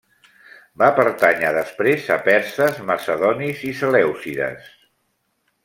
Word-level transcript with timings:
Va 0.83 0.87
pertànyer 0.99 1.51
després 1.57 2.09
a 2.17 2.17
perses, 2.29 2.81
macedonis 2.93 3.63
i 3.71 3.73
selèucides. 3.83 4.77